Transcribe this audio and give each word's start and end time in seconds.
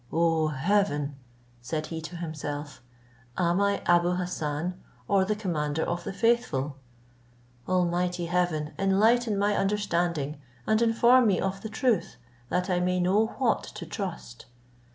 "O 0.11 0.47
Heaven!" 0.47 1.13
said 1.61 1.85
he 1.85 2.01
to 2.01 2.15
himself, 2.15 2.81
"am 3.37 3.61
I 3.61 3.83
Abou 3.85 4.13
Hassan, 4.15 4.81
or 5.07 5.25
the 5.25 5.35
commander 5.35 5.83
of 5.83 6.05
the 6.05 6.11
faithful! 6.11 6.77
Almighty 7.69 8.25
God, 8.25 8.73
enlighten 8.79 9.37
my 9.37 9.55
understanding, 9.55 10.41
and 10.65 10.81
inform 10.81 11.27
me 11.27 11.39
of 11.39 11.61
the 11.61 11.69
truth, 11.69 12.15
that 12.49 12.67
I 12.67 12.79
may 12.79 12.99
know 12.99 13.27
what 13.37 13.61
to 13.61 13.85
trust." 13.85 14.47